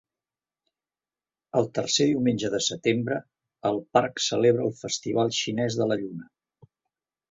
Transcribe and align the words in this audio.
El 1.61 1.69
tercer 1.79 2.07
diumenge 2.13 2.51
de 2.55 2.63
setembre, 2.69 3.21
el 3.73 3.81
parc 3.99 4.27
celebra 4.33 4.69
el 4.69 4.77
Festival 4.85 5.39
xinès 5.45 5.83
de 5.83 5.93
la 5.93 6.05
Lluna. 6.05 6.31